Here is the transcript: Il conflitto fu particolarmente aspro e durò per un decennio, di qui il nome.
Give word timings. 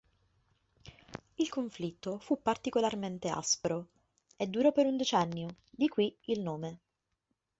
Il 1.35 1.49
conflitto 1.49 2.17
fu 2.17 2.41
particolarmente 2.41 3.29
aspro 3.29 3.89
e 4.35 4.47
durò 4.47 4.71
per 4.71 4.87
un 4.87 4.97
decennio, 4.97 5.57
di 5.69 5.87
qui 5.89 6.17
il 6.21 6.41
nome. 6.41 6.79